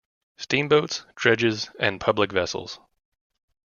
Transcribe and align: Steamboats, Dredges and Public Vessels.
Steamboats, 0.37 1.05
Dredges 1.15 1.69
and 1.79 2.01
Public 2.01 2.31
Vessels. 2.31 2.79